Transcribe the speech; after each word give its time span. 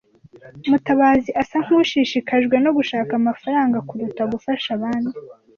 Mutabazi 0.69 1.29
asa 1.41 1.57
nkushishikajwe 1.63 2.55
no 2.63 2.71
gushaka 2.77 3.11
amafaranga 3.21 3.77
kuruta 3.87 4.23
gufasha 4.33 4.67
abandi. 4.77 5.15